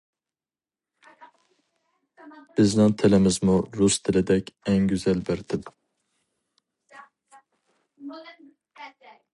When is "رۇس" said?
3.81-3.99